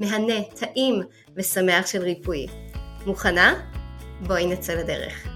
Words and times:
מהנה, 0.00 0.44
טעים 0.60 1.02
ושמח 1.36 1.86
של 1.86 2.02
ריפוי. 2.02 2.46
מוכנה? 3.06 3.54
בואי 4.26 4.46
נצא 4.46 4.74
לדרך. 4.74 5.26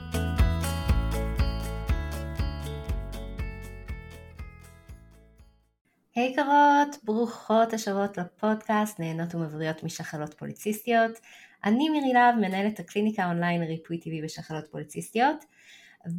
היי 6.15 6.33
hey, 6.33 6.37
קרות, 6.37 6.97
ברוכות 7.05 7.73
השבות 7.73 8.19
לפודקאסט 8.19 9.01
נהנות 9.01 9.35
ומבריות 9.35 9.85
משחלות 9.85 10.35
פוליציסטיות. 10.35 11.11
אני 11.65 11.89
מירי 11.89 12.13
להב, 12.13 12.35
מנהלת 12.35 12.81
הקליניקה 12.81 13.27
אונליין 13.27 13.63
ריפוי 13.63 14.01
טבעי 14.01 14.23
בשחלות 14.23 14.69
פוליציסטיות, 14.71 15.45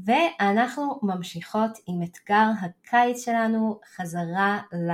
ואנחנו 0.05 0.99
ממשיכות 1.03 1.71
עם 1.87 2.03
אתגר 2.03 2.47
הקיץ 2.61 3.25
שלנו 3.25 3.79
חזרה 3.95 4.61
ל... 4.73 4.91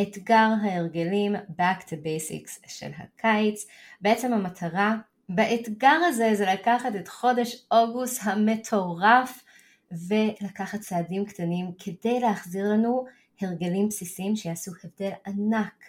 אתגר 0.00 0.48
ההרגלים 0.62 1.36
Back 1.36 1.82
to 1.82 1.92
Basics 1.92 2.68
של 2.68 2.90
הקיץ. 2.96 3.66
בעצם 4.00 4.32
המטרה 4.32 4.96
באתגר 5.28 6.00
הזה 6.08 6.34
זה 6.34 6.46
לקחת 6.46 6.96
את 6.96 7.08
חודש 7.08 7.66
אוגוסט 7.70 8.20
המטורף 8.24 9.44
ולקחת 10.08 10.80
צעדים 10.80 11.24
קטנים 11.24 11.72
כדי 11.78 12.20
להחזיר 12.20 12.68
לנו 12.68 13.04
הרגלים 13.40 13.88
בסיסיים 13.88 14.36
שיעשו 14.36 14.72
הבדל 14.84 15.12
ענק 15.26 15.84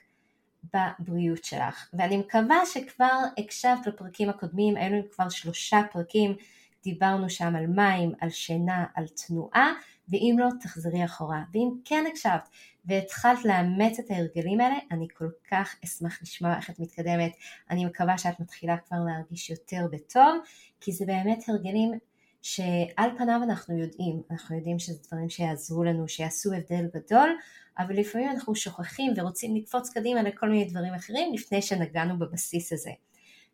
בבריאות 0.73 1.43
שלך. 1.43 1.89
ואני 1.93 2.17
מקווה 2.17 2.65
שכבר 2.65 3.19
הקשבת 3.38 3.88
לפרקים 3.88 4.29
הקודמים, 4.29 4.77
היינו 4.77 5.01
כבר 5.11 5.29
שלושה 5.29 5.81
פרקים, 5.91 6.35
דיברנו 6.83 7.29
שם 7.29 7.55
על 7.55 7.67
מים, 7.67 8.11
על 8.21 8.29
שינה, 8.29 8.85
על 8.95 9.05
תנועה, 9.07 9.73
ואם 10.09 10.35
לא, 10.39 10.47
תחזרי 10.61 11.05
אחורה. 11.05 11.43
ואם 11.53 11.69
כן 11.85 12.05
הקשבת 12.11 12.49
והתחלת 12.85 13.45
לאמץ 13.45 13.99
את 13.99 14.11
ההרגלים 14.11 14.59
האלה, 14.59 14.75
אני 14.91 15.07
כל 15.17 15.29
כך 15.51 15.75
אשמח 15.85 16.19
לשמוע 16.21 16.55
איך 16.55 16.69
את 16.69 16.79
מתקדמת. 16.79 17.31
אני 17.69 17.85
מקווה 17.85 18.17
שאת 18.17 18.39
מתחילה 18.39 18.77
כבר 18.77 18.97
להרגיש 19.07 19.49
יותר 19.49 19.87
בטוב, 19.91 20.41
כי 20.81 20.91
זה 20.91 21.05
באמת 21.05 21.49
הרגלים 21.49 21.91
שעל 22.41 23.09
פניו 23.17 23.39
אנחנו 23.43 23.77
יודעים, 23.77 24.22
אנחנו 24.31 24.55
יודעים 24.55 24.79
שזה 24.79 24.99
דברים 25.07 25.29
שיעזרו 25.29 25.83
לנו, 25.83 26.07
שיעשו 26.07 26.53
הבדל 26.53 26.85
גדול, 26.95 27.29
אבל 27.79 27.99
לפעמים 27.99 28.29
אנחנו 28.29 28.55
שוכחים 28.55 29.13
ורוצים 29.17 29.55
לקפוץ 29.55 29.89
קדימה 29.89 30.23
לכל 30.23 30.49
מיני 30.49 30.66
דברים 30.66 30.93
אחרים 30.93 31.33
לפני 31.33 31.61
שנגענו 31.61 32.19
בבסיס 32.19 32.73
הזה. 32.73 32.91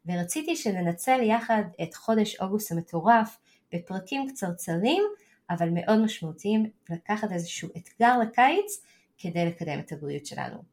ורציתי 0.05 0.55
שננצל 0.55 1.19
יחד 1.23 1.63
את 1.83 1.95
חודש 1.95 2.35
אוגוסט 2.41 2.71
המטורף 2.71 3.37
בפרקים 3.73 4.29
קצרצרים, 4.29 5.03
אבל 5.49 5.69
מאוד 5.73 5.99
משמעותיים, 5.99 6.69
לקחת 6.89 7.31
איזשהו 7.31 7.69
אתגר 7.77 8.17
לקיץ 8.17 8.81
כדי 9.19 9.45
לקדם 9.45 9.79
את 9.79 9.91
הבריאות 9.91 10.25
שלנו. 10.25 10.63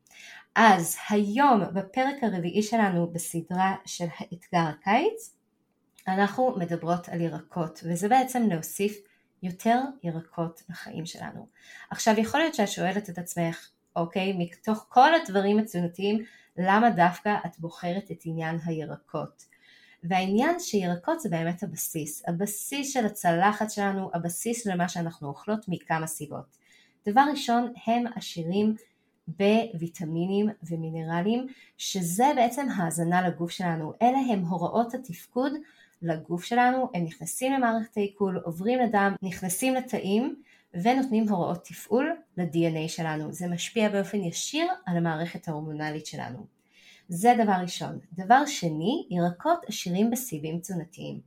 אז 0.55 0.97
היום 1.11 1.61
בפרק 1.75 2.15
הרביעי 2.23 2.63
שלנו 2.63 3.13
בסדרה 3.13 3.77
של 3.87 4.07
האתגר 4.19 4.71
הקיץ 4.71 5.37
אנחנו 6.09 6.55
מדברות 6.59 7.09
על 7.09 7.21
ירקות 7.21 7.81
וזה 7.85 8.09
בעצם 8.09 8.43
להוסיף 8.51 8.99
יותר 9.43 9.81
ירקות 10.03 10.63
לחיים 10.69 11.07
שלנו. 11.07 11.47
עכשיו 11.91 12.15
יכול 12.19 12.41
להיות 12.41 12.55
שאת 12.55 12.69
שואלת 12.69 13.11
את 13.11 13.19
עצמך 13.19 13.69
אוקיי 13.97 14.33
מתוך 14.39 14.87
כל 14.89 15.15
הדברים 15.15 15.59
התזונתיים 15.59 16.25
למה 16.57 16.91
דווקא 16.91 17.37
את 17.47 17.59
בוחרת 17.59 18.11
את 18.11 18.23
עניין 18.25 18.59
הירקות 18.65 19.45
והעניין 20.03 20.61
שירקות 20.61 21.21
זה 21.21 21.29
באמת 21.29 21.63
הבסיס, 21.63 22.23
הבסיס 22.29 22.93
של 22.93 23.07
הצלחת 23.07 23.71
שלנו, 23.71 24.11
הבסיס 24.15 24.67
למה 24.67 24.89
שאנחנו 24.89 25.29
אוכלות 25.29 25.65
מכמה 25.69 26.07
סיבות. 26.07 26.57
דבר 27.07 27.25
ראשון, 27.31 27.73
הם 27.87 28.05
עשירים 28.15 28.77
בוויטמינים 29.29 30.49
ומינרלים, 30.63 31.47
שזה 31.79 32.25
בעצם 32.37 32.67
האזנה 32.77 33.29
לגוף 33.29 33.51
שלנו. 33.51 33.93
אלה 34.03 34.19
הם 34.19 34.45
הוראות 34.45 34.95
התפקוד 34.95 35.53
לגוף 36.03 36.45
שלנו, 36.45 36.89
הם 36.95 37.05
נכנסים 37.05 37.53
למערכת 37.53 37.97
העיכול, 37.97 38.41
עוברים 38.45 38.79
לדם, 38.79 39.15
נכנסים 39.23 39.75
לתאים 39.75 40.43
ונותנים 40.75 41.29
הוראות 41.29 41.65
תפעול 41.65 42.17
ל-DNA 42.37 42.89
שלנו. 42.89 43.33
זה 43.33 43.49
משפיע 43.49 43.89
באופן 43.89 44.21
ישיר 44.21 44.67
על 44.87 44.97
המערכת 44.97 45.49
ההורמונלית 45.49 46.07
שלנו. 46.07 46.47
זה 47.09 47.35
דבר 47.45 47.53
ראשון. 47.63 47.99
דבר 48.13 48.47
שני, 48.47 49.07
ירקות 49.11 49.59
עשירים 49.69 50.11
בסיבים 50.11 50.59
תזונתיים. 50.59 51.21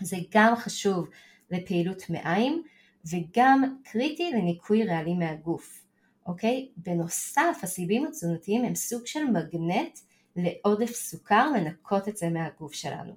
זה 0.00 0.16
גם 0.30 0.56
חשוב 0.56 1.08
לפעילות 1.50 2.10
מעיים 2.10 2.62
וגם 3.06 3.76
קריטי 3.84 4.30
לניקוי 4.32 4.84
רעלים 4.84 5.18
מהגוף. 5.18 5.84
אוקיי? 6.26 6.68
בנוסף, 6.76 7.60
הסיבים 7.62 8.06
התזונתיים 8.06 8.64
הם 8.64 8.74
סוג 8.74 9.06
של 9.06 9.24
מגנט 9.24 9.98
לעודף 10.36 10.94
סוכר 10.94 11.50
לנקות 11.50 12.08
את 12.08 12.16
זה 12.16 12.28
מהגוף 12.28 12.72
שלנו. 12.72 13.12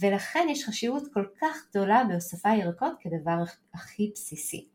ולכן 0.00 0.46
יש 0.50 0.64
חשיבות 0.64 1.02
כל 1.12 1.24
כך 1.40 1.56
גדולה 1.70 2.04
בהוספה 2.08 2.48
ירקות 2.48 2.92
כדבר 3.00 3.42
הכי 3.74 4.10
בסיסי. 4.14 4.66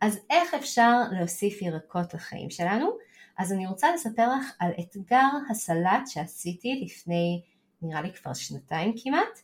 אז 0.00 0.18
איך 0.30 0.54
אפשר 0.54 1.00
להוסיף 1.12 1.62
ירקות 1.62 2.14
לחיים 2.14 2.50
שלנו? 2.50 2.90
אז 3.38 3.52
אני 3.52 3.66
רוצה 3.66 3.94
לספר 3.94 4.28
לך 4.36 4.52
על 4.58 4.70
אתגר 4.80 5.28
הסלט 5.50 6.06
שעשיתי 6.06 6.80
לפני 6.84 7.42
נראה 7.82 8.02
לי 8.02 8.12
כבר 8.12 8.34
שנתיים 8.34 8.94
כמעט 9.02 9.42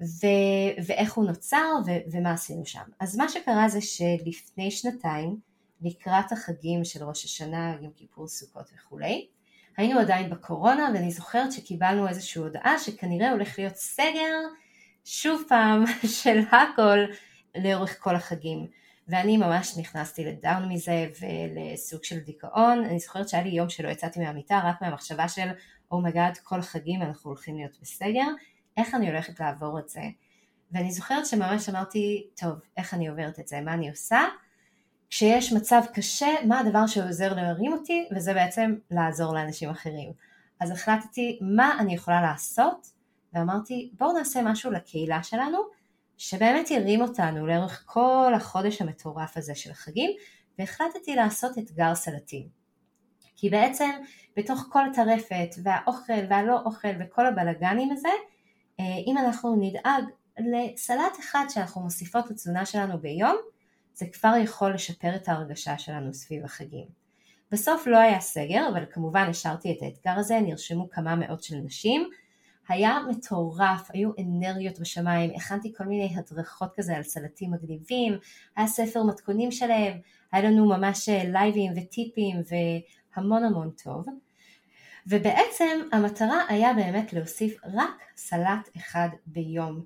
ו- 0.00 0.82
ואיך 0.86 1.12
הוא 1.12 1.24
נוצר 1.24 1.66
ו- 1.86 2.10
ומה 2.12 2.32
עשינו 2.32 2.66
שם. 2.66 2.82
אז 3.00 3.16
מה 3.16 3.28
שקרה 3.28 3.68
זה 3.68 3.80
שלפני 3.80 4.70
שנתיים 4.70 5.36
לקראת 5.82 6.32
החגים 6.32 6.84
של 6.84 7.04
ראש 7.04 7.24
השנה, 7.24 7.76
יום 7.80 7.92
כיפור, 7.96 8.28
סוכות 8.28 8.70
וכולי 8.76 9.26
היינו 9.76 10.00
עדיין 10.00 10.30
בקורונה 10.30 10.90
ואני 10.94 11.10
זוכרת 11.10 11.52
שקיבלנו 11.52 12.08
איזושהי 12.08 12.42
הודעה 12.42 12.78
שכנראה 12.78 13.30
הולך 13.30 13.58
להיות 13.58 13.76
סגר 13.76 14.38
שוב 15.04 15.42
פעם 15.48 15.84
של 16.22 16.40
הכל 16.52 16.98
לאורך 17.56 17.96
כל 18.02 18.16
החגים. 18.16 18.66
ואני 19.08 19.36
ממש 19.36 19.78
נכנסתי 19.78 20.24
ל 20.24 20.33
down 20.33 20.68
מזה 20.68 21.06
ולסוג 21.20 22.04
של 22.04 22.18
דיכאון. 22.18 22.84
אני 22.84 22.98
זוכרת 22.98 23.28
שהיה 23.28 23.42
לי 23.42 23.50
יום 23.50 23.68
שלא 23.68 23.88
יצאתי 23.88 24.20
מהמיטה 24.20 24.60
רק 24.64 24.82
מהמחשבה 24.82 25.28
של 25.28 25.48
oh 25.90 26.03
my 26.03 26.16
god 26.16 26.36
oh 26.36 26.40
כל 26.42 26.58
החגים 26.58 27.02
אנחנו 27.02 27.30
הולכים 27.30 27.56
להיות 27.56 27.78
בסגר, 27.82 28.26
איך 28.80 28.94
אני 28.94 29.10
הולכת 29.10 29.40
לעבור 29.40 29.78
את 29.78 29.88
זה? 29.88 30.02
ואני 30.72 30.92
זוכרת 30.92 31.26
שממש 31.26 31.68
אמרתי, 31.68 32.26
טוב, 32.40 32.52
איך 32.76 32.94
אני 32.94 33.08
עוברת 33.08 33.40
את 33.40 33.48
זה, 33.48 33.60
מה 33.60 33.74
אני 33.74 33.90
עושה? 33.90 34.20
כשיש 35.10 35.52
מצב 35.52 35.82
קשה, 35.94 36.28
מה 36.46 36.58
הדבר 36.58 36.86
שעוזר 36.86 37.34
להרים 37.34 37.72
אותי? 37.72 38.08
וזה 38.16 38.34
בעצם 38.34 38.74
לעזור 38.90 39.34
לאנשים 39.34 39.70
אחרים. 39.70 40.12
אז 40.60 40.70
החלטתי 40.70 41.38
מה 41.42 41.76
אני 41.78 41.94
יכולה 41.94 42.22
לעשות, 42.22 42.86
ואמרתי 43.32 43.90
בואו 43.98 44.12
נעשה 44.12 44.42
משהו 44.42 44.70
לקהילה 44.70 45.22
שלנו, 45.22 45.58
שבאמת 46.18 46.70
ירים 46.70 47.00
אותנו 47.00 47.46
לאורך 47.46 47.82
כל 47.86 48.32
החודש 48.36 48.82
המטורף 48.82 49.36
הזה 49.36 49.54
של 49.54 49.70
החגים, 49.70 50.10
והחלטתי 50.58 51.14
לעשות 51.14 51.58
אתגר 51.58 51.94
סלטים. 51.94 52.48
כי 53.36 53.50
בעצם 53.50 53.90
בתוך 54.36 54.66
כל 54.70 54.82
הטרפת 54.90 55.48
והאוכל 55.62 56.24
והלא 56.30 56.60
אוכל 56.64 56.88
וכל 57.00 57.26
הבלגנים 57.26 57.92
הזה, 57.92 58.08
אם 59.06 59.18
אנחנו 59.18 59.56
נדאג 59.60 60.04
לסלט 60.38 61.18
אחד 61.20 61.44
שאנחנו 61.48 61.80
מוסיפות 61.80 62.30
לתזונה 62.30 62.66
שלנו 62.66 62.98
ביום, 62.98 63.36
זה 63.94 64.06
כבר 64.12 64.32
יכול 64.42 64.74
לשפר 64.74 65.16
את 65.16 65.28
ההרגשה 65.28 65.78
שלנו 65.78 66.14
סביב 66.14 66.44
החגים. 66.44 66.86
בסוף 67.52 67.86
לא 67.86 67.98
היה 67.98 68.20
סגר, 68.20 68.68
אבל 68.72 68.84
כמובן 68.90 69.26
השארתי 69.28 69.72
את 69.72 69.82
האתגר 69.82 70.18
הזה, 70.18 70.40
נרשמו 70.40 70.90
כמה 70.90 71.16
מאות 71.16 71.42
של 71.42 71.56
נשים, 71.56 72.08
היה 72.68 72.98
מטורף, 73.10 73.90
היו 73.92 74.10
אנרגיות 74.18 74.80
בשמיים, 74.80 75.30
הכנתי 75.36 75.72
כל 75.76 75.84
מיני 75.84 76.14
הדרכות 76.16 76.72
כזה 76.76 76.96
על 76.96 77.02
סלטים 77.02 77.50
מגניבים, 77.50 78.18
היה 78.56 78.66
ספר 78.66 79.02
מתכונים 79.02 79.50
שלהם, 79.50 79.98
היה 80.32 80.50
לנו 80.50 80.68
ממש 80.68 81.08
לייבים 81.08 81.72
וטיפים 81.76 82.36
והמון 83.16 83.44
המון 83.44 83.70
טוב. 83.84 84.06
ובעצם 85.06 85.80
המטרה 85.92 86.44
היה 86.48 86.74
באמת 86.74 87.12
להוסיף 87.12 87.56
רק 87.64 88.02
סלט 88.16 88.68
אחד 88.76 89.08
ביום. 89.26 89.84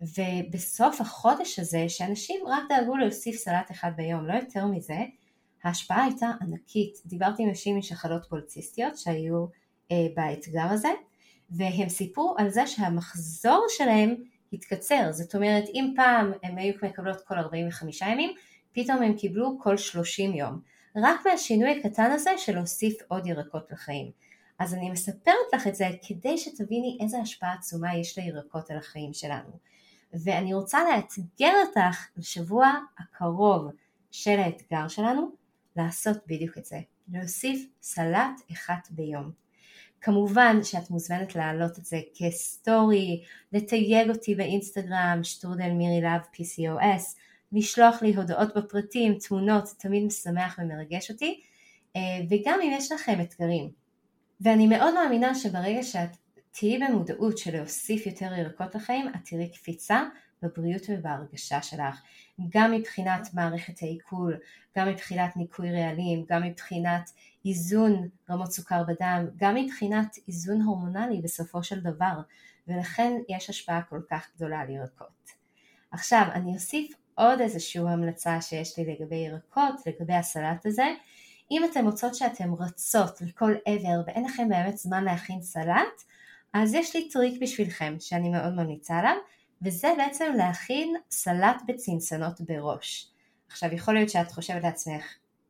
ובסוף 0.00 1.00
החודש 1.00 1.58
הזה, 1.58 1.88
שאנשים 1.88 2.40
רק 2.46 2.62
דאגו 2.68 2.96
להוסיף 2.96 3.36
סלט 3.36 3.70
אחד 3.70 3.90
ביום, 3.96 4.26
לא 4.26 4.32
יותר 4.32 4.66
מזה, 4.66 4.98
ההשפעה 5.64 6.04
הייתה 6.04 6.30
ענקית. 6.40 6.98
דיברתי 7.06 7.42
עם 7.42 7.50
נשים 7.50 7.78
משחלות 7.78 8.26
פולציסטיות 8.28 8.98
שהיו 8.98 9.46
אה, 9.92 10.06
באתגר 10.16 10.66
הזה, 10.70 10.88
והם 11.50 11.88
סיפרו 11.88 12.34
על 12.38 12.50
זה 12.50 12.66
שהמחזור 12.66 13.66
שלהם 13.68 14.14
התקצר. 14.52 15.12
זאת 15.12 15.34
אומרת, 15.34 15.64
אם 15.74 15.92
פעם 15.96 16.32
הם 16.42 16.58
היו 16.58 16.74
מקבלות 16.82 17.20
כל 17.20 17.38
45 17.38 18.02
ימים, 18.02 18.30
פתאום 18.72 19.02
הם 19.02 19.14
קיבלו 19.16 19.58
כל 19.60 19.76
30 19.76 20.34
יום. 20.34 20.60
רק 20.96 21.26
מהשינוי 21.26 21.78
הקטן 21.78 22.10
הזה 22.10 22.30
של 22.36 22.54
להוסיף 22.54 22.94
עוד 23.08 23.26
ירקות 23.26 23.72
לחיים. 23.72 24.10
אז 24.60 24.74
אני 24.74 24.90
מספרת 24.90 25.34
לך 25.54 25.66
את 25.66 25.74
זה 25.74 25.88
כדי 26.08 26.38
שתביני 26.38 26.98
איזה 27.00 27.18
השפעה 27.18 27.52
עצומה 27.52 27.96
יש 27.96 28.18
לירקות 28.18 28.70
על 28.70 28.76
החיים 28.76 29.12
שלנו. 29.12 29.50
ואני 30.12 30.54
רוצה 30.54 30.78
לאתגר 30.84 31.52
אותך 31.66 32.06
לשבוע 32.16 32.72
הקרוב 32.98 33.70
של 34.10 34.38
האתגר 34.38 34.88
שלנו 34.88 35.30
לעשות 35.76 36.16
בדיוק 36.26 36.58
את 36.58 36.64
זה, 36.64 36.80
להוסיף 37.12 37.66
סלט 37.82 38.40
אחד 38.52 38.78
ביום. 38.90 39.30
כמובן 40.00 40.64
שאת 40.64 40.90
מוזמנת 40.90 41.36
להעלות 41.36 41.78
את 41.78 41.84
זה 41.84 42.00
כסטורי, 42.14 43.22
לתייג 43.52 44.10
אותי 44.10 44.34
באינסטגרם, 44.34 45.20
שטרודל 45.22 45.70
מירי 45.70 46.00
להב 46.00 46.20
PCOS, 46.34 47.16
לשלוח 47.52 48.02
לי 48.02 48.14
הודעות 48.14 48.56
בפרטים, 48.56 49.18
תמונות, 49.18 49.64
תמיד 49.78 50.04
משמח 50.04 50.58
ומרגש 50.62 51.10
אותי, 51.10 51.40
אה, 51.96 52.00
וגם 52.30 52.58
אם 52.62 52.70
יש 52.72 52.92
לכם 52.92 53.20
אתגרים. 53.20 53.79
ואני 54.40 54.66
מאוד 54.66 54.94
מאמינה 54.94 55.34
שברגע 55.34 55.82
שאת 55.82 56.16
תהיי 56.50 56.78
במודעות 56.78 57.38
של 57.38 57.56
להוסיף 57.56 58.06
יותר 58.06 58.34
ירקות 58.34 58.74
לחיים, 58.74 59.08
את 59.08 59.20
תראי 59.24 59.48
קפיצה 59.48 60.02
בבריאות 60.42 60.82
ובהרגשה 60.88 61.62
שלך, 61.62 62.02
גם 62.48 62.72
מבחינת 62.72 63.28
מערכת 63.34 63.82
העיכול, 63.82 64.36
גם 64.78 64.88
מבחינת 64.88 65.36
ניקוי 65.36 65.72
רעלים, 65.72 66.24
גם 66.28 66.42
מבחינת 66.42 67.10
איזון 67.44 68.08
רמות 68.30 68.52
סוכר 68.52 68.82
בדם, 68.82 69.26
גם 69.36 69.54
מבחינת 69.54 70.16
איזון 70.28 70.62
הורמונלי 70.62 71.20
בסופו 71.22 71.62
של 71.62 71.80
דבר, 71.80 72.20
ולכן 72.68 73.12
יש 73.28 73.50
השפעה 73.50 73.82
כל 73.82 74.00
כך 74.10 74.28
גדולה 74.36 74.60
על 74.60 74.70
ירקות. 74.70 75.30
עכשיו, 75.90 76.22
אני 76.34 76.54
אוסיף 76.54 76.92
עוד 77.14 77.40
איזושהי 77.40 77.80
המלצה 77.80 78.40
שיש 78.40 78.78
לי 78.78 78.84
לגבי 78.84 79.16
ירקות, 79.16 79.74
לגבי 79.86 80.14
הסלט 80.14 80.66
הזה. 80.66 80.86
אם 81.50 81.64
אתן 81.64 81.84
מוצאות 81.84 82.14
שאתן 82.14 82.50
רצות 82.58 83.20
לכל 83.20 83.52
עבר 83.66 84.02
ואין 84.06 84.24
לכם 84.24 84.48
באמת 84.48 84.78
זמן 84.78 85.04
להכין 85.04 85.42
סלט, 85.42 86.02
אז 86.52 86.74
יש 86.74 86.96
לי 86.96 87.08
טריק 87.08 87.42
בשבילכם 87.42 87.96
שאני 88.00 88.28
מאוד 88.28 88.54
ממליצה 88.54 88.98
עליו, 88.98 89.16
וזה 89.62 89.88
בעצם 89.98 90.32
להכין 90.36 90.94
סלט 91.10 91.62
בצנצנות 91.66 92.40
בראש. 92.40 93.10
עכשיו 93.48 93.74
יכול 93.74 93.94
להיות 93.94 94.10
שאת 94.10 94.30
חושבת 94.32 94.62
לעצמך, 94.62 95.04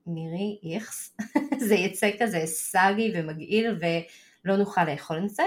מירי 0.06 0.58
איכס, 0.74 1.16
זה 1.68 1.74
יצא 1.74 2.10
כזה 2.20 2.42
סאגי 2.46 3.12
ומגעיל 3.14 3.78
ולא 3.80 4.56
נוכל 4.56 4.84
לאכול 4.84 5.24
את 5.24 5.30
זה, 5.30 5.42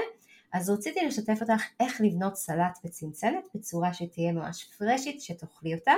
אז 0.53 0.69
רציתי 0.69 1.05
לשתף 1.07 1.41
אותך 1.41 1.63
איך 1.79 2.01
לבנות 2.01 2.35
סלט 2.35 2.79
בצנצנת 2.83 3.47
בצורה 3.55 3.93
שתהיה 3.93 4.31
ממש 4.31 4.65
פרשית, 4.77 5.21
שתאכלי 5.21 5.75
אותה, 5.75 5.93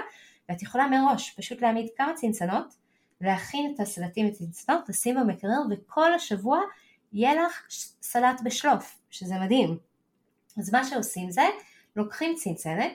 ואת 0.49 0.61
יכולה 0.61 0.87
מראש 0.87 1.31
פשוט 1.37 1.61
להעמיד 1.61 1.87
כמה 1.97 2.13
צנצנות, 2.15 2.84
להכין 3.21 3.73
את 3.75 3.79
הסלטים 3.79 4.27
בצנצנות, 4.27 4.89
לשים 4.89 5.15
במקרר 5.15 5.59
וכל 5.71 6.13
השבוע 6.13 6.59
יהיה 7.13 7.35
לך 7.35 7.67
סלט 8.01 8.41
בשלוף, 8.43 8.97
שזה 9.09 9.35
מדהים. 9.35 9.77
אז 10.57 10.73
מה 10.73 10.83
שעושים 10.83 11.31
זה, 11.31 11.45
לוקחים 11.95 12.35
צנצנת 12.35 12.91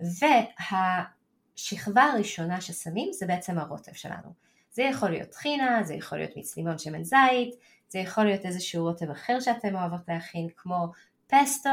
והשכבה 0.00 2.04
הראשונה 2.04 2.60
ששמים 2.60 3.12
זה 3.12 3.26
בעצם 3.26 3.58
הרוטב 3.58 3.92
שלנו. 3.92 4.32
זה 4.72 4.82
יכול 4.82 5.10
להיות 5.10 5.30
טחינה, 5.30 5.84
זה 5.84 5.94
יכול 5.94 6.18
להיות 6.18 6.36
מיץ 6.36 6.56
לימון 6.56 6.78
שמן 6.78 7.04
זית, 7.04 7.54
זה 7.88 7.98
יכול 7.98 8.24
להיות 8.24 8.44
איזשהו 8.44 8.84
רוטב 8.84 9.10
אחר 9.10 9.40
שאתם 9.40 9.76
אוהבות 9.76 10.08
להכין 10.08 10.48
כמו 10.56 10.92
פסטו, 11.26 11.70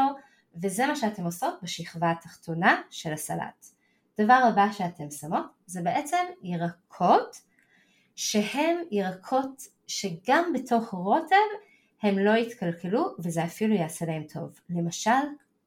וזה 0.61 0.87
מה 0.87 0.95
שאתם 0.95 1.23
עושות 1.23 1.53
בשכבה 1.63 2.11
התחתונה 2.11 2.81
של 2.89 3.13
הסלט. 3.13 3.65
דבר 4.19 4.33
הבא 4.33 4.71
שאתם 4.71 5.11
שמות 5.11 5.45
זה 5.65 5.81
בעצם 5.81 6.25
ירקות 6.43 7.41
שהם 8.17 8.77
ירקות 8.91 9.67
שגם 9.87 10.53
בתוך 10.53 10.89
רוטב 10.89 11.35
הם 12.01 12.19
לא 12.19 12.31
יתקלקלו 12.31 13.15
וזה 13.19 13.43
אפילו 13.43 13.75
יעשה 13.75 14.05
להם 14.05 14.23
טוב. 14.33 14.59
למשל, 14.69 15.11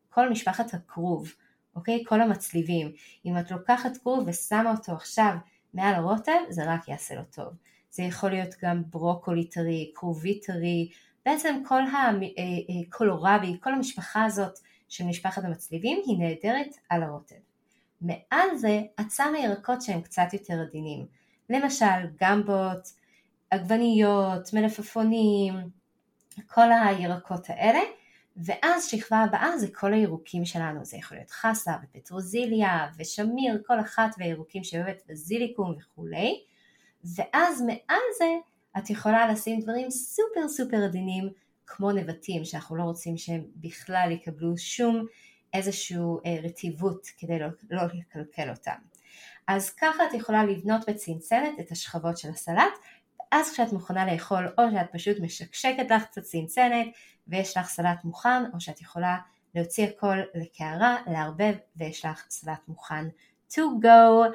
כל 0.09 0.29
משפחת 0.29 0.75
הכרוב, 0.75 1.33
אוקיי? 1.77 2.05
כל 2.07 2.21
המצליבים. 2.21 2.93
אם 3.27 3.39
את 3.39 3.51
לוקחת 3.51 3.97
כרוב 3.97 4.25
ושמה 4.27 4.71
אותו 4.71 4.93
עכשיו 4.93 5.35
מעל 5.75 5.95
הרוטב, 5.95 6.33
זה 6.49 6.75
רק 6.75 6.89
יעשה 6.89 7.15
לו 7.15 7.23
טוב. 7.31 7.49
זה 7.91 8.03
יכול 8.03 8.31
להיות 8.31 8.55
גם 8.63 8.83
ברוקולי 8.91 9.45
טרי, 9.45 9.93
כרובי 9.95 10.41
טרי, 10.41 10.91
בעצם 11.27 11.63
כל 11.69 11.83
הקולורבי, 11.83 13.47
אה, 13.47 13.53
אה, 13.53 13.61
כל 13.61 13.75
המשפחה 13.75 14.25
הזאת 14.25 14.59
של 14.89 15.05
משפחת 15.05 15.45
המצליבים 15.45 16.03
היא 16.07 16.19
נהדרת 16.19 16.75
על 16.89 17.03
הרוטב. 17.03 17.35
מעל 18.01 18.57
זה 18.57 18.81
את 19.01 19.11
שמה 19.11 19.39
ירקות 19.39 19.83
שהם 19.83 20.01
קצת 20.01 20.33
יותר 20.33 20.61
עדינים, 20.69 21.20
למשל 21.51 22.07
גמבות, 22.21 22.93
עגבניות, 23.51 24.53
מלפפונים, 24.53 25.55
כל 26.47 26.73
הירקות 26.73 27.51
האלה, 27.51 27.81
ואז 28.37 28.87
שכבה 28.87 29.19
הבאה 29.19 29.59
זה 29.59 29.67
כל 29.73 29.93
הירוקים 29.93 30.45
שלנו, 30.45 30.85
זה 30.85 30.97
יכול 30.97 31.17
להיות 31.17 31.31
חסה 31.31 31.73
ופטרוזיליה 31.83 32.89
ושמיר, 32.99 33.63
כל 33.67 33.81
אחת 33.81 34.11
והירוקים 34.19 34.65
שאוהבת 34.65 35.03
בזיליקום 35.09 35.75
וכולי, 35.79 36.41
ואז 37.17 37.63
מעל 37.63 38.01
זה 38.19 38.27
את 38.79 38.91
יכולה 38.91 39.33
לשים 39.33 39.61
דברים 39.61 39.91
סופר 39.91 40.49
סופר 40.49 40.85
עדינים 40.85 41.29
כמו 41.67 41.93
נבטים 41.93 42.45
שאנחנו 42.45 42.77
לא 42.77 42.83
רוצים 42.83 43.17
שהם 43.17 43.45
בכלל 43.57 44.09
יקבלו 44.13 44.59
שום 44.59 45.07
איזושהי 45.55 45.97
אה, 46.27 46.37
רטיבות 46.43 47.07
כדי 47.19 47.39
לא, 47.39 47.47
לא 47.71 47.83
לקלקל 47.95 48.51
אותם. 48.51 48.79
אז 49.51 49.71
ככה 49.71 50.07
את 50.09 50.15
יכולה 50.15 50.45
לבנות 50.45 50.89
בצנצנת 50.89 51.61
את 51.61 51.71
השכבות 51.71 52.19
של 52.19 52.29
הסלט, 52.31 52.73
ואז 53.33 53.53
כשאת 53.53 53.73
מוכנה 53.73 54.13
לאכול 54.13 54.49
או 54.59 54.65
שאת 54.71 54.93
פשוט 54.93 55.17
משקשקת 55.21 55.91
לך 55.91 56.05
קצת 56.05 56.23
צנצנת 56.23 56.87
ויש 57.29 57.57
לך 57.57 57.69
סלט 57.69 58.05
מוכן, 58.05 58.43
או 58.55 58.61
שאת 58.61 58.81
יכולה 58.81 59.19
להוציא 59.55 59.87
הכל 59.87 60.17
לקערה, 60.35 60.97
לערבב 61.07 61.55
ויש 61.77 62.05
לך 62.05 62.25
סלט 62.31 62.69
מוכן 62.69 63.09
to 63.53 63.61
go. 63.83 64.29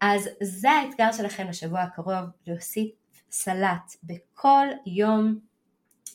אז 0.00 0.28
זה 0.42 0.70
האתגר 0.70 1.12
שלכם 1.12 1.48
לשבוע 1.48 1.80
הקרוב, 1.80 2.24
להוסיף 2.46 2.90
סלט 3.30 3.96
בכל 4.02 4.66
יום, 4.86 5.38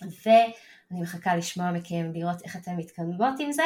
ואני 0.02 1.02
מחכה 1.02 1.36
לשמוע 1.36 1.72
מכם, 1.72 2.12
לראות 2.14 2.42
איך 2.44 2.56
אתן 2.56 2.76
מתקדמות 2.76 3.40
עם 3.40 3.52
זה. 3.52 3.64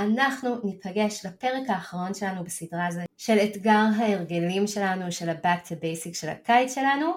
אנחנו 0.00 0.56
ניפגש 0.64 1.26
לפרק 1.26 1.62
האחרון 1.68 2.14
שלנו 2.14 2.44
בסדרה 2.44 2.86
הזו 2.86 3.00
של 3.18 3.38
אתגר 3.44 3.82
ההרגלים 3.98 4.66
שלנו, 4.66 5.12
של 5.12 5.28
ה-Back 5.28 5.66
to 5.66 5.70
Basic 5.70 6.14
של 6.14 6.28
הקיץ 6.28 6.74
שלנו, 6.74 7.12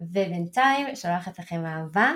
ובינתיים 0.00 0.96
שולחת 0.96 1.38
לכם 1.38 1.66
אהבה 1.66 2.12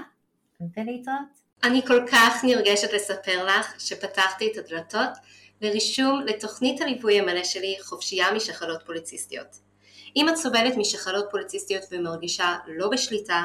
ולהתראות. 0.60 1.40
אני 1.62 1.82
כל 1.86 2.06
כך 2.12 2.44
נרגשת 2.44 2.92
לספר 2.92 3.44
לך 3.44 3.74
שפתחתי 3.78 4.52
את 4.52 4.56
הדלתות 4.56 5.10
לרישום 5.60 6.20
לתוכנית 6.26 6.80
הליווי 6.80 7.20
המלא 7.20 7.44
שלי 7.44 7.76
חופשייה 7.82 8.32
משחלות 8.32 8.82
פוליציסטיות. 8.86 9.56
אם 10.16 10.28
את 10.28 10.36
סובלת 10.36 10.76
משחלות 10.76 11.24
פוליציסטיות 11.30 11.82
ומרגישה 11.90 12.56
לא 12.66 12.88
בשליטה, 12.88 13.44